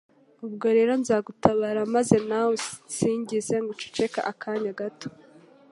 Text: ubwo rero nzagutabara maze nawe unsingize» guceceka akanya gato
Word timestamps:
ubwo 0.45 0.67
rero 0.77 0.93
nzagutabara 1.01 1.81
maze 1.95 2.15
nawe 2.29 2.47
unsingize» 2.83 3.55
guceceka 3.67 4.19
akanya 4.31 4.71
gato 4.79 5.07